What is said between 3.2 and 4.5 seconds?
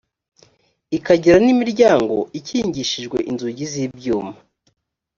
inzugi z’ibyuma